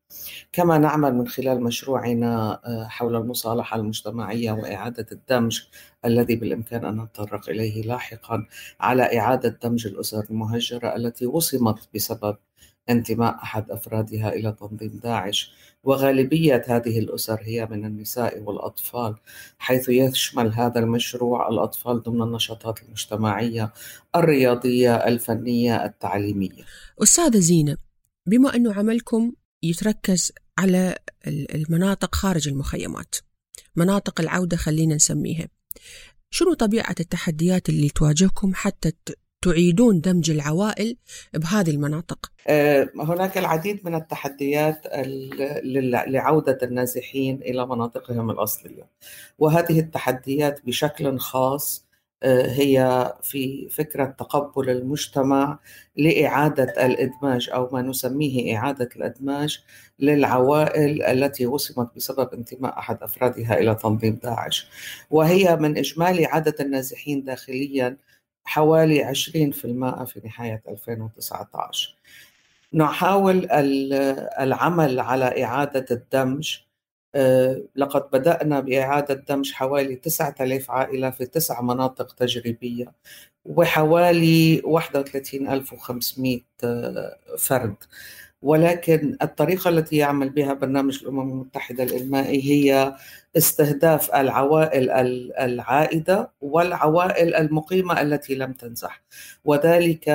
كما 0.51 0.77
نعمل 0.77 1.15
من 1.15 1.27
خلال 1.27 1.63
مشروعنا 1.63 2.59
آه، 2.65 2.87
حول 2.87 3.15
المصالحة 3.15 3.77
المجتمعية 3.77 4.51
وإعادة 4.51 5.05
الدمج 5.11 5.61
الذي 6.05 6.35
بالإمكان 6.35 6.85
أن 6.85 7.01
نتطرق 7.01 7.49
إليه 7.49 7.81
لاحقا 7.81 8.47
على 8.79 9.19
إعادة 9.19 9.59
دمج 9.63 9.87
الأسر 9.87 10.25
المهجرة 10.29 10.95
التي 10.95 11.25
وصمت 11.25 11.89
بسبب 11.95 12.37
انتماء 12.89 13.35
أحد 13.35 13.71
أفرادها 13.71 14.33
إلى 14.33 14.51
تنظيم 14.51 14.99
داعش. 15.03 15.55
وغالبية 15.85 16.63
هذه 16.67 16.99
الأسر 16.99 17.39
هي 17.43 17.65
من 17.65 17.85
النساء 17.85 18.41
والأطفال 18.41 19.15
حيث 19.57 19.89
يشمل 19.89 20.53
هذا 20.53 20.79
المشروع 20.79 21.49
الأطفال 21.49 22.03
ضمن 22.03 22.21
النشاطات 22.21 22.83
المجتمعية 22.83 23.73
الرياضية 24.15 24.95
الفنية 24.95 25.85
التعليمية. 25.85 26.63
أستاذة 27.03 27.37
زينة 27.37 27.77
بما 28.27 28.55
أنه 28.55 28.73
عملكم 28.73 29.33
يتركز 29.69 30.31
على 30.57 30.97
المناطق 31.27 32.15
خارج 32.15 32.47
المخيمات 32.47 33.15
مناطق 33.75 34.21
العودة 34.21 34.57
خلينا 34.57 34.95
نسميها 34.95 35.47
شنو 36.29 36.53
طبيعة 36.53 36.95
التحديات 36.99 37.69
اللي 37.69 37.89
تواجهكم 37.89 38.53
حتى 38.53 38.91
تعيدون 39.41 40.01
دمج 40.01 40.31
العوائل 40.31 40.97
بهذه 41.33 41.69
المناطق؟ 41.69 42.31
آه، 42.47 42.89
هناك 42.95 43.37
العديد 43.37 43.85
من 43.85 43.95
التحديات 43.95 44.87
لعودة 46.07 46.59
النازحين 46.63 47.41
إلى 47.41 47.67
مناطقهم 47.67 48.31
الأصلية 48.31 48.89
وهذه 49.39 49.79
التحديات 49.79 50.65
بشكل 50.65 51.19
خاص 51.19 51.84
هي 52.25 53.13
في 53.21 53.69
فكرة 53.69 54.05
تقبل 54.05 54.69
المجتمع 54.69 55.59
لإعادة 55.95 56.85
الإدماج 56.85 57.49
أو 57.53 57.69
ما 57.73 57.81
نسميه 57.81 58.57
إعادة 58.57 58.89
الإدماج 58.95 59.63
للعوائل 59.99 61.03
التي 61.03 61.45
وصمت 61.45 61.95
بسبب 61.95 62.33
انتماء 62.33 62.79
أحد 62.79 63.03
أفرادها 63.03 63.59
إلى 63.59 63.75
تنظيم 63.75 64.19
داعش. 64.23 64.67
وهي 65.11 65.55
من 65.55 65.77
إجمالي 65.77 66.25
عدد 66.25 66.61
النازحين 66.61 67.23
داخليا 67.23 67.97
حوالي 68.45 69.03
20% 69.03 70.05
في 70.05 70.21
نهاية 70.25 70.63
2019 70.69 71.95
نحاول 72.73 73.47
العمل 74.39 74.99
على 74.99 75.43
إعادة 75.43 75.85
الدمج 75.91 76.57
لقد 77.75 78.09
بدأنا 78.13 78.59
بإعادة 78.59 79.13
دمج 79.13 79.51
حوالي 79.53 79.95
9000 79.95 80.71
عائلة 80.71 81.09
في 81.09 81.25
تسع 81.25 81.61
مناطق 81.61 82.13
تجريبية 82.13 82.85
وحوالي 83.45 84.61
31500 84.65 86.39
آه، 86.63 87.17
فرد. 87.37 87.75
ولكن 88.45 89.17
الطريقة 89.21 89.69
التي 89.69 89.95
يعمل 89.97 90.29
بها 90.29 90.53
برنامج 90.53 90.99
الأمم 91.01 91.29
المتحدة 91.31 91.83
الإنمائي 91.83 92.43
هي 92.43 92.95
استهداف 93.37 94.15
العوائل 94.15 94.89
العائدة 95.39 96.31
والعوائل 96.41 97.35
المقيمة 97.35 98.01
التي 98.01 98.35
لم 98.35 98.53
تنزح. 98.53 99.01
وذلك 99.45 100.09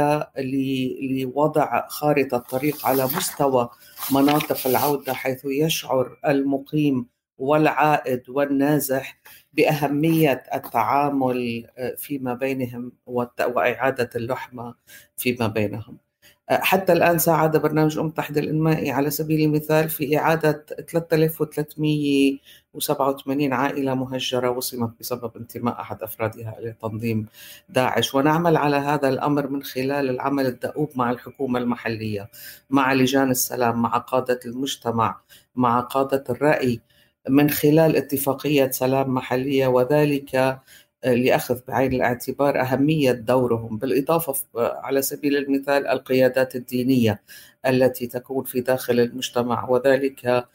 لوضع 1.10 1.86
خارطة 1.88 2.38
طريق 2.38 2.86
على 2.86 3.04
مستوى 3.04 3.68
مناطق 4.12 4.66
العودة 4.66 5.12
حيث 5.14 5.44
يشعر 5.44 6.18
المقيم 6.26 7.06
والعائد 7.38 8.22
والنازح 8.30 9.20
بأهمية 9.52 10.42
التعامل 10.54 11.66
فيما 11.96 12.34
بينهم 12.34 12.92
وإعادة 13.06 14.10
اللحمة 14.16 14.74
فيما 15.16 15.46
بينهم. 15.46 16.09
حتى 16.50 16.92
الآن 16.92 17.18
ساعد 17.18 17.56
برنامج 17.56 17.92
الأمم 17.92 18.06
المتحدة 18.06 18.40
الإنمائي 18.40 18.90
على 18.90 19.10
سبيل 19.10 19.40
المثال 19.40 19.88
في 19.88 20.18
إعادة 20.18 20.66
3387 20.88 23.52
عائلة 23.52 23.94
مهجرة 23.94 24.50
وصمت 24.50 24.90
بسبب 25.00 25.36
انتماء 25.36 25.80
أحد 25.80 26.02
أفرادها 26.02 26.58
إلى 26.58 26.74
تنظيم 26.82 27.26
داعش. 27.68 28.14
ونعمل 28.14 28.56
على 28.56 28.76
هذا 28.76 29.08
الأمر 29.08 29.48
من 29.48 29.62
خلال 29.62 30.10
العمل 30.10 30.46
الدؤوب 30.46 30.90
مع 30.96 31.10
الحكومة 31.10 31.58
المحلية 31.58 32.30
مع 32.70 32.92
لجان 32.92 33.30
السلام 33.30 33.82
مع 33.82 33.98
قادة 33.98 34.40
المجتمع 34.46 35.20
مع 35.56 35.80
قادة 35.80 36.24
الرأي 36.30 36.80
من 37.28 37.50
خلال 37.50 37.96
اتفاقية 37.96 38.70
سلام 38.70 39.14
محلية. 39.14 39.66
وذلك 39.66 40.60
لأخذ 41.04 41.60
بعين 41.68 41.92
الاعتبار 41.92 42.60
أهمية 42.60 43.12
دورهم 43.12 43.78
بالإضافة 43.78 44.34
على 44.56 45.02
سبيل 45.02 45.36
المثال 45.36 45.86
القيادات 45.86 46.56
الدينية 46.56 47.22
التي 47.66 48.06
تكون 48.06 48.44
في 48.44 48.60
داخل 48.60 49.00
المجتمع 49.00 49.68
وذلك 49.68 50.46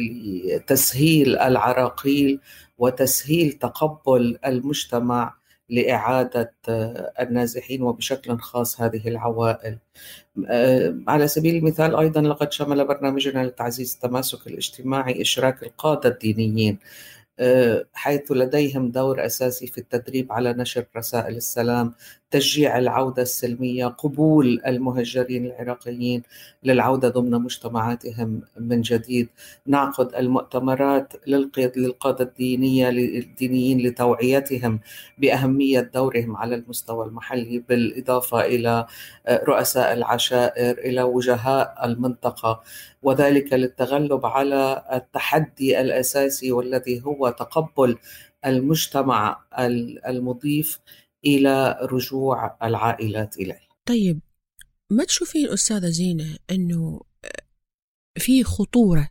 لتسهيل 0.00 1.38
العراقيل 1.38 2.40
وتسهيل 2.78 3.52
تقبل 3.52 4.38
المجتمع 4.46 5.40
لإعادة 5.68 6.54
النازحين 7.20 7.82
وبشكل 7.82 8.38
خاص 8.38 8.80
هذه 8.80 9.08
العوائل. 9.08 9.78
على 11.08 11.28
سبيل 11.28 11.56
المثال 11.56 11.96
أيضا 11.96 12.20
لقد 12.20 12.52
شمل 12.52 12.86
برنامجنا 12.86 13.44
لتعزيز 13.44 13.94
التماسك 13.94 14.46
الاجتماعي 14.46 15.22
إشراك 15.22 15.62
القادة 15.62 16.08
الدينيين. 16.08 16.78
حيث 17.92 18.32
لديهم 18.32 18.90
دور 18.90 19.26
أساسي 19.26 19.66
في 19.66 19.78
التدريب 19.78 20.32
على 20.32 20.52
نشر 20.52 20.86
رسائل 20.96 21.36
السلام، 21.36 21.94
تشجيع 22.30 22.78
العودة 22.78 23.22
السلمية، 23.22 23.86
قبول 23.86 24.60
المهجرين 24.66 25.46
العراقيين 25.46 26.22
للعودة 26.64 27.08
ضمن 27.08 27.30
مجتمعاتهم 27.30 28.42
من 28.56 28.80
جديد، 28.80 29.28
نعقد 29.66 30.14
المؤتمرات 30.14 31.12
للقادة 31.26 32.24
الدينية 32.24 32.88
الدينيين 32.88 33.78
لتوعيتهم 33.78 34.80
بأهمية 35.18 35.80
دورهم 35.80 36.36
على 36.36 36.54
المستوى 36.54 37.06
المحلي 37.06 37.58
بالإضافة 37.68 38.40
إلى 38.40 38.86
رؤساء 39.30 39.92
العشائر 39.92 40.78
إلى 40.78 41.02
وجهاء 41.02 41.86
المنطقة. 41.86 42.60
وذلك 43.02 43.52
للتغلب 43.52 44.26
على 44.26 44.84
التحدي 44.92 45.80
الأساسي 45.80 46.52
والذي 46.52 47.02
هو 47.04 47.28
تقبل 47.28 47.98
المجتمع 48.46 49.40
المضيف 50.08 50.80
إلى 51.24 51.78
رجوع 51.82 52.56
العائلات 52.62 53.36
إليه. 53.36 53.68
طيب 53.86 54.20
ما 54.90 55.04
تشوفين 55.04 55.48
أستاذة 55.48 55.88
زينة 55.88 56.36
إنه 56.50 57.00
في 58.18 58.44
خطورة 58.44 59.08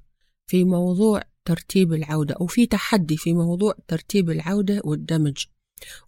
في 0.47 0.63
موضوع 0.63 1.21
ترتيب 1.45 1.93
العودة 1.93 2.35
أو 2.41 2.47
في 2.47 2.65
تحدي 2.65 3.17
في 3.17 3.33
موضوع 3.33 3.73
ترتيب 3.87 4.29
العودة 4.29 4.81
والدمج 4.85 5.45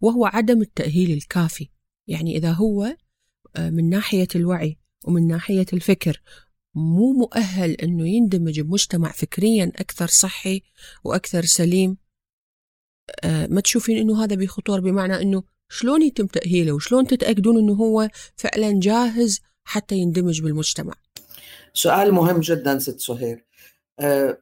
وهو 0.02 0.26
عدم 0.26 0.62
التأهيل 0.62 1.12
الكافي 1.12 1.70
يعني 2.08 2.38
إذا 2.38 2.52
هو 2.52 2.96
من 3.60 3.90
ناحية 3.90 4.28
الوعي 4.36 4.78
ومن 5.06 5.28
ناحية 5.28 5.66
الفكر 5.74 6.22
مو 6.76 7.14
مؤهل 7.14 7.72
إنه 7.72 8.08
يندمج 8.08 8.60
بمجتمع 8.60 9.12
فكريا 9.12 9.72
أكثر 9.76 10.08
صحي 10.08 10.62
وأكثر 11.04 11.46
سليم 11.46 11.98
آه، 13.24 13.48
ما 13.48 13.62
تشوفين 13.62 13.98
إنه 13.98 14.24
هذا 14.24 14.36
بخطور 14.36 14.80
بمعنى 14.80 15.22
إنه 15.22 15.44
شلون 15.72 16.02
يتم 16.02 16.26
تأهيله؟ 16.26 16.72
وشلون 16.72 17.08
تتأكدون 17.08 17.58
إنه 17.58 17.74
هو 17.74 18.10
فعلا 18.36 18.80
جاهز 18.80 19.42
حتى 19.64 19.96
يندمج 19.96 20.42
بالمجتمع؟ 20.42 20.94
سؤال 21.74 22.12
مهم 22.12 22.40
جدا 22.40 22.80
ست 22.80 23.00
سهير. 23.00 23.46
آه، 24.00 24.38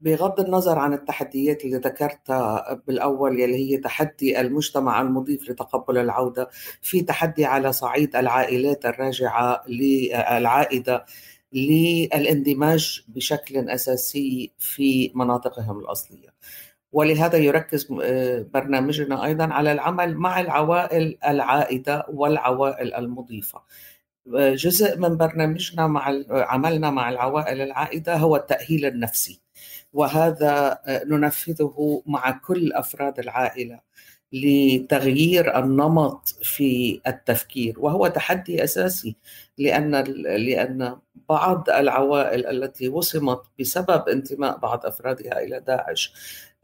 بغض 0.00 0.40
النظر 0.40 0.78
عن 0.78 0.92
التحديات 0.92 1.64
اللي 1.64 1.76
ذكرتها 1.76 2.74
بالأول 2.86 3.40
يلي 3.40 3.56
هي 3.56 3.76
تحدي 3.76 4.40
المجتمع 4.40 5.00
المضيف 5.00 5.50
لتقبل 5.50 5.98
العودة 5.98 6.48
في 6.82 7.02
تحدي 7.02 7.44
على 7.44 7.72
صعيد 7.72 8.16
العائلات 8.16 8.86
الراجعة 8.86 9.64
للعائدة 9.68 11.04
للاندماج 11.52 13.04
بشكل 13.08 13.68
أساسي 13.68 14.52
في 14.58 15.12
مناطقهم 15.14 15.78
الأصلية. 15.78 16.28
ولهذا 16.96 17.38
يركز 17.38 17.88
آه، 18.02 18.46
برنامجنا 18.54 19.24
أيضا 19.24 19.44
على 19.44 19.72
العمل 19.72 20.16
مع 20.16 20.40
العوائل 20.40 21.18
العائدة 21.28 22.06
والعوائل 22.08 22.94
المضيفة. 22.94 23.62
جزء 24.36 24.98
من 24.98 25.16
برنامجنا 25.16 25.86
مع 25.86 26.14
عملنا 26.30 26.90
مع 26.90 27.08
العوائل 27.10 27.60
العائدة 27.60 28.16
هو 28.16 28.36
التأهيل 28.36 28.86
النفسي. 28.86 29.40
وهذا 29.92 30.78
آه، 30.86 31.04
ننفذه 31.04 32.02
مع 32.06 32.30
كل 32.30 32.72
أفراد 32.72 33.18
العائلة. 33.18 33.80
لتغيير 34.32 35.58
النمط 35.58 36.28
في 36.42 37.00
التفكير 37.06 37.80
وهو 37.80 38.06
تحدي 38.06 38.64
أساسي 38.64 39.16
لأن 39.58 39.94
لأن 40.24 40.96
بعض 41.28 41.70
العوائل 41.70 42.46
التي 42.46 42.88
وصمت 42.88 43.42
بسبب 43.60 44.08
انتماء 44.08 44.58
بعض 44.58 44.86
أفرادها 44.86 45.40
إلى 45.40 45.60
داعش 45.60 46.12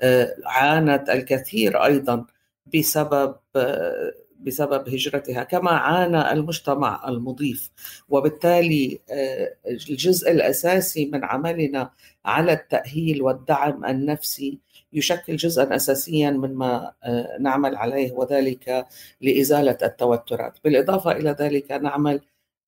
آه، 0.01 0.37
عانت 0.47 1.11
الكثير 1.11 1.85
أيضا 1.85 2.27
بسبب 2.75 3.37
آه، 3.57 4.13
بسبب 4.41 4.89
هجرتها 4.89 5.43
كما 5.45 5.71
عانى 5.71 6.33
المجتمع 6.33 7.09
المضيف. 7.09 7.71
وبالتالي 8.09 9.01
آه، 9.11 9.55
الجزء 9.67 10.31
الأساسي 10.31 11.07
من 11.07 11.25
عملنا 11.25 11.91
على 12.25 12.53
التأهيل 12.53 13.23
والدعم 13.23 13.85
النفسي 13.85 14.59
يشكل 14.93 15.37
جزءا 15.37 15.77
اساسيا 15.77 16.31
مما 16.31 16.93
آه، 17.05 17.37
نعمل 17.41 17.77
عليه 17.77 18.13
وذلك 18.13 18.87
لإزالة 19.21 19.79
التوترات. 19.83 20.59
بالإضافة 20.65 21.13
إلى 21.13 21.37
ذلك 21.41 21.73
نعمل 21.73 22.21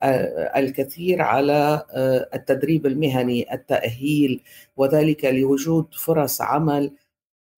آه، 0.02 0.58
الكثير 0.58 1.22
على 1.22 1.84
التدريب 2.34 2.86
المهني 2.86 3.54
التأهيل 3.54 4.42
وذلك 4.76 5.24
لوجود 5.24 5.94
فرص 5.94 6.40
عمل 6.40 6.92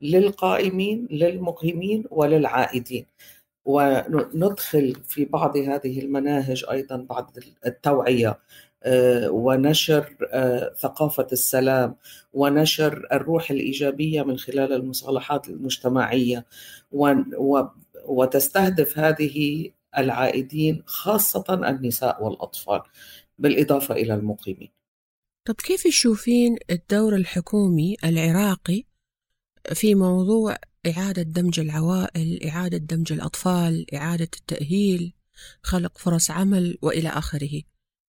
للقائمين 0.02 1.08
للمقيمين 1.10 2.04
وللعائدين. 2.10 3.06
وندخل 3.64 4.94
في 5.04 5.24
بعض 5.24 5.56
هذه 5.56 6.00
المناهج 6.00 6.64
أيضا 6.70 6.96
بعض 6.96 7.30
التوعية. 7.66 8.28
آه، 8.28 8.38
ونشر 9.30 10.16
آه، 10.32 10.74
ثقافة 10.78 11.26
السلام 11.32 11.96
ونشر 12.32 13.06
الروح 13.12 13.50
الإيجابية 13.50 14.22
من 14.22 14.38
خلال 14.38 14.72
المصالحات 14.72 15.48
المجتمعية 15.48 16.46
وتستهدف 18.06 18.98
هذه 18.98 19.70
العائدين 19.98 20.82
خاصة 20.86 21.68
النساء 21.68 22.24
والأطفال 22.24 22.80
بالإضافة 23.38 23.94
إلى 23.94 24.14
المقيمين. 24.14 24.70
طب 25.44 25.54
كيف 25.54 25.84
تشوفين 25.84 26.56
الدور 26.70 27.16
الحكومي 27.16 27.96
العراقي 28.04 28.84
في 29.72 29.94
موضوع 29.94 30.56
إعادة 30.86 31.22
دمج 31.22 31.60
العوائل 31.60 32.42
إعادة 32.48 32.78
دمج 32.78 33.12
الأطفال 33.12 33.94
إعادة 33.94 34.30
التأهيل 34.40 35.12
خلق 35.62 35.98
فرص 35.98 36.30
عمل 36.30 36.78
وإلى 36.82 37.08
آخره 37.08 37.62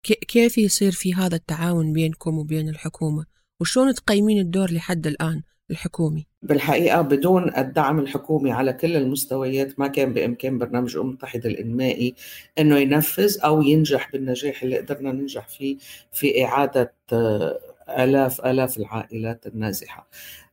كيف 0.03 0.57
يصير 0.57 0.91
في 0.91 1.13
هذا 1.13 1.35
التعاون 1.35 1.93
بينكم 1.93 2.37
وبين 2.37 2.69
الحكومة؟ 2.69 3.25
وشلون 3.59 3.93
تقيمين 3.93 4.39
الدور 4.39 4.71
لحد 4.71 5.07
الآن 5.07 5.41
الحكومي؟ 5.71 6.27
بالحقيقة 6.41 7.01
بدون 7.01 7.55
الدعم 7.57 7.99
الحكومي 7.99 8.51
على 8.51 8.73
كل 8.73 8.95
المستويات 8.95 9.79
ما 9.79 9.87
كان 9.87 10.13
بإمكان 10.13 10.57
برنامج 10.57 10.95
الأمم 10.95 11.09
المتحدة 11.09 11.49
الإنمائي 11.49 12.15
أنه 12.59 12.77
ينفذ 12.77 13.37
أو 13.43 13.61
ينجح 13.61 14.11
بالنجاح 14.11 14.63
اللي 14.63 14.77
قدرنا 14.77 15.11
ننجح 15.11 15.47
فيه 15.47 15.77
في 16.11 16.45
إعادة 16.45 16.93
آه، 17.13 17.59
آلاف 17.89 18.45
آلاف 18.45 18.77
العائلات 18.77 19.47
النازحة. 19.47 20.09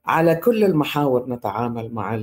على 0.06 0.34
كل 0.36 0.64
المحاور 0.64 1.30
نتعامل 1.30 1.94
مع 1.94 2.22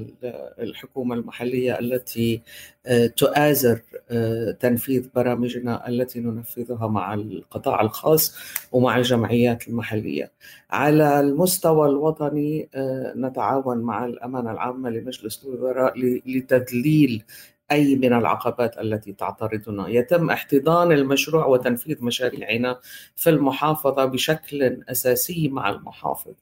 الحكومة 0.60 1.16
المحلية 1.16 1.80
التي 1.80 2.42
آه، 2.86 3.08
تؤازر 3.08 3.82
آه، 4.12 4.52
تنفيذ 4.52 5.10
برامجنا 5.16 5.88
التي 5.88 6.20
ننفذها 6.20 6.88
مع 6.88 7.14
القطاع 7.14 7.82
الخاص 7.82 8.36
ومع 8.72 8.98
الجمعيات 8.98 9.68
المحلية. 9.68 10.32
على 10.70 11.20
المستوى 11.20 11.90
الوطني 11.90 12.70
آه، 12.76 13.14
نتعاون 13.18 13.78
مع 13.78 14.06
الأمانة 14.06 14.52
العامة 14.52 14.90
لمجلس 14.90 15.46
الوزراء 15.46 15.94
لتذليل 16.26 17.24
أي 17.72 17.96
من 17.96 18.14
العقبات 18.14 18.78
التي 18.78 19.14
تعترضنا. 19.14 19.88
يتم 19.90 20.30
احتضان 20.30 20.92
المشروع 20.92 21.46
وتنفيذ 21.46 22.04
مشاريعنا 22.04 22.80
في 23.16 23.30
المحافظة 23.30 24.06
بشكل 24.06 24.84
أساسي 24.90 25.48
مع 25.50 25.70
المحافظ. 25.70 26.34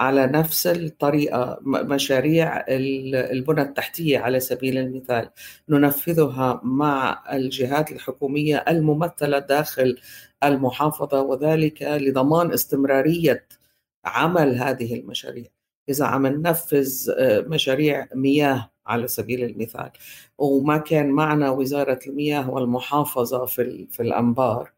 على 0.00 0.26
نفس 0.26 0.66
الطريقة 0.66 1.58
مشاريع 1.64 2.64
البنى 2.68 3.62
التحتية 3.62 4.18
على 4.18 4.40
سبيل 4.40 4.78
المثال. 4.78 5.30
ننفذها 5.68 6.60
مع 6.64 7.24
الجهات 7.32 7.92
الحكومية 7.92 8.56
الممثلة 8.68 9.38
داخل 9.38 9.98
المحافظة 10.44 11.22
وذلك 11.22 11.82
لضمان 11.82 12.52
استمرارية 12.52 13.46
عمل 14.04 14.54
هذه 14.54 14.94
المشاريع. 15.00 15.46
إذا 15.88 16.04
عم 16.04 16.26
ننفذ 16.26 17.10
آه، 17.18 17.40
مشاريع 17.40 18.08
مياه 18.14 18.70
على 18.86 19.08
سبيل 19.08 19.44
المثال 19.44 19.90
وما 20.38 20.78
كان 20.78 21.10
معنا 21.10 21.50
وزارة 21.50 21.98
المياه 22.06 22.50
والمحافظة 22.50 23.44
في, 23.44 23.86
في 23.90 24.02
الأنبار 24.02 24.72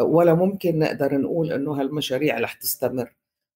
ولا 0.00 0.34
ممكن 0.34 0.78
نقدر 0.78 1.18
نقول 1.18 1.52
أنه 1.52 1.80
هالمشاريع 1.80 2.38
رح 2.40 2.52
تستمر. 2.52 3.12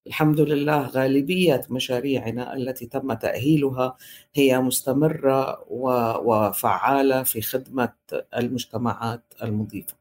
الحمد 0.07 0.40
لله 0.40 0.87
غالبية 0.88 1.62
مشاريعنا 1.71 2.55
التي 2.55 2.87
تم 2.87 3.12
تأهيلها 3.12 3.97
هي 4.35 4.59
مستمرة 4.61 5.64
وفعالة 5.71 7.23
في 7.23 7.43
خدمة 7.43 7.93
المجتمعات 8.37 9.23
المضيفة. 9.43 9.95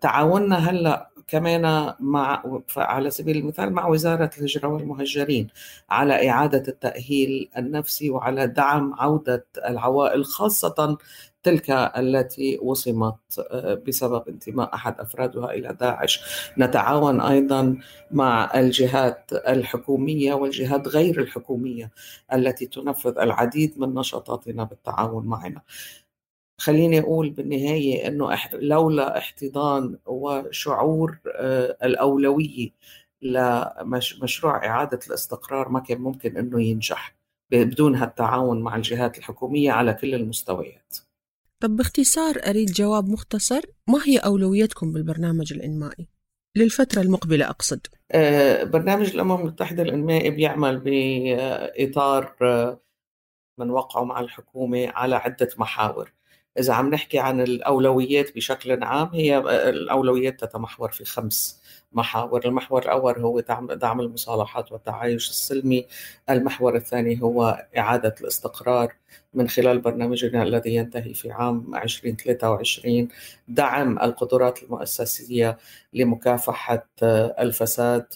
تعاوننا 0.00 0.56
هلأ 0.70 1.10
كمان 1.28 1.94
مع 2.00 2.42
على 2.76 3.10
سبيل 3.10 3.36
المثال 3.36 3.72
مع 3.72 3.86
وزارة 3.88 4.30
الهجرة 4.38 4.68
والمهجرين 4.68 5.48
على 5.90 6.30
إعادة 6.30 6.62
التأهيل 6.68 7.50
النفسي 7.58 8.10
وعلى 8.10 8.46
دعم 8.46 8.94
عودة 8.94 9.46
العوائل 9.68 10.24
خاصة 10.24 10.98
تلك 11.42 11.70
التي 11.70 12.58
وصمت 12.62 13.38
آه، 13.50 13.74
بسبب 13.74 14.28
انتماء 14.28 14.74
أحد 14.74 15.00
أفرادها 15.00 15.52
إلى 15.52 15.76
داعش 15.80 16.20
نتعاون 16.58 17.20
أيضا 17.20 17.78
مع 18.10 18.50
الجهات 18.54 19.32
الحكومية 19.32 20.34
والجهات 20.34 20.88
غير 20.88 21.20
الحكومية 21.20 21.90
التي 22.32 22.66
تنفذ 22.66 23.18
العديد 23.18 23.80
من 23.80 23.94
نشاطاتنا 23.94 24.64
بالتعاون 24.64 25.26
معنا 25.26 25.62
خليني 26.60 27.00
أقول 27.00 27.30
بالنهاية 27.30 28.08
إنه 28.08 28.38
لولا 28.52 29.18
احتضان 29.18 29.98
وشعور 30.06 31.18
آه، 31.36 31.76
الاولويه 31.84 32.70
لمشروع 33.22 34.66
إعادة 34.66 35.00
الاستقرار 35.08 35.68
ما 35.68 35.80
كان 35.80 36.00
ممكن 36.00 36.36
إنه 36.36 36.62
ينجح 36.62 37.16
بدون 37.50 37.94
هالتعاون 37.96 38.62
مع 38.62 38.76
الجهات 38.76 39.18
الحكومية 39.18 39.72
على 39.72 39.94
كل 39.94 40.14
المستويات. 40.14 40.96
طب 41.60 41.76
باختصار 41.76 42.40
أريد 42.48 42.72
جواب 42.72 43.08
مختصر 43.08 43.60
ما 43.86 43.98
هي 44.04 44.18
أولويتكم 44.18 44.92
بالبرنامج 44.92 45.52
الإنمائي؟ 45.52 46.08
للفترة 46.56 47.02
المقبلة 47.02 47.50
أقصد 47.50 47.86
آه، 48.12 48.64
برنامج 48.64 49.10
الأمم 49.10 49.40
المتحدة 49.40 49.82
الإنمائي 49.82 50.30
بيعمل 50.30 50.78
بإطار 50.80 52.36
آه، 52.42 52.80
من 53.58 53.70
وقعه 53.70 54.04
مع 54.04 54.20
الحكومة 54.20 54.88
على 54.88 55.16
عدة 55.16 55.48
محاور 55.58 56.12
إذا 56.58 56.72
عم 56.72 56.90
نحكي 56.90 57.18
عن 57.18 57.40
الأولويات 57.40 58.34
بشكل 58.34 58.82
عام 58.84 59.08
هي 59.08 59.36
آه، 59.36 59.68
الأولويات 59.70 60.40
تتمحور 60.40 60.90
في 60.90 61.04
خمس 61.04 61.59
محاور 61.92 62.44
المحور 62.44 62.82
الأول 62.82 63.18
هو 63.18 63.40
دعم 63.74 64.00
المصالحات 64.00 64.72
والتعايش 64.72 65.30
السلمي 65.30 65.86
المحور 66.30 66.76
الثاني 66.76 67.22
هو 67.22 67.66
إعادة 67.78 68.14
الاستقرار 68.20 68.94
من 69.34 69.48
خلال 69.48 69.78
برنامجنا 69.78 70.42
الذي 70.42 70.74
ينتهي 70.74 71.14
في 71.14 71.30
عام 71.32 71.74
2023 71.76 73.08
دعم 73.48 73.98
القدرات 73.98 74.62
المؤسسية 74.62 75.58
لمكافحة 75.92 76.86
الفساد 77.40 78.06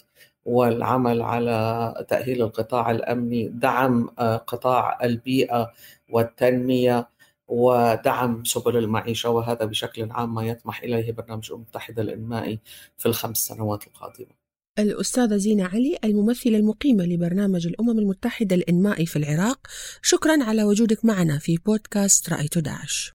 والعمل 0.45 1.21
على 1.21 2.05
تأهيل 2.09 2.41
القطاع 2.41 2.91
الأمني 2.91 3.47
دعم 3.47 4.09
آه، 4.19 4.37
قطاع 4.37 4.99
البيئة 5.03 5.71
والتنمية 6.09 7.07
ودعم 7.47 8.43
سبل 8.43 8.77
المعيشة 8.77 9.29
وهذا 9.29 9.65
بشكل 9.65 10.11
عام 10.11 10.35
ما 10.35 10.43
يطمح 10.43 10.83
إليه 10.83 11.11
برنامج 11.11 11.51
الأمم 11.51 11.63
المتحدة 11.63 12.01
الإنمائي 12.01 12.59
في 12.97 13.05
الخمس 13.05 13.37
سنوات 13.37 13.87
القادمة. 13.87 14.45
الأستاذة 14.79 15.35
زينة 15.37 15.65
علي 15.65 15.97
الممثلة 16.03 16.57
المقيمة 16.57 17.05
لبرنامج 17.05 17.67
الأمم 17.67 17.99
المتحدة 17.99 18.55
الإنمائي 18.55 19.05
في 19.05 19.15
العراق 19.15 19.67
شكرا 20.01 20.43
على 20.43 20.63
وجودك 20.63 21.05
معنا 21.05 21.37
في 21.37 21.57
بودكاست 21.57 22.29
رأيت 22.29 22.57
داعش 22.57 23.13